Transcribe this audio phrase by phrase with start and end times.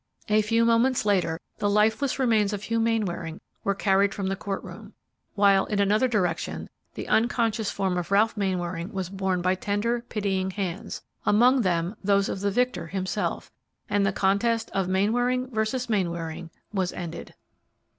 [0.29, 4.63] A few moments later the lifeless remains of Hugh Mainwaring were carried from the court
[4.63, 4.93] room,
[5.35, 10.49] while, in another direction, the unconscious form of Ralph Mainwaring was borne by tender, pitying
[10.49, 13.51] hands, among them those of the victor himself,
[13.87, 17.35] and the contest of Mainwaring versus Mainwaring was ended.